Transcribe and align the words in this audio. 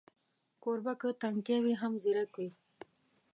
کوربه 0.63 0.93
که 1.01 1.09
تنکی 1.21 1.57
وي، 1.63 1.73
هم 1.81 1.93
ځیرک 2.03 2.31
وي. 2.39 2.49